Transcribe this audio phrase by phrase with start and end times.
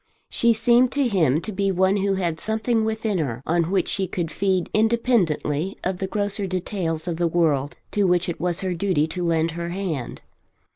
[0.31, 4.07] She seemed to him to be one who had something within her on which she
[4.07, 8.73] could feed independently of the grosser details of the world to which it was her
[8.73, 10.23] duty to lend her hand.